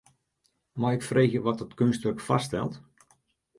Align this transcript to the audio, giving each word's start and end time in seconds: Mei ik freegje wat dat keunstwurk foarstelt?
Mei 0.75 0.93
ik 0.95 1.03
freegje 1.09 1.41
wat 1.41 1.57
dat 1.59 1.73
keunstwurk 1.77 2.19
foarstelt? 2.27 2.75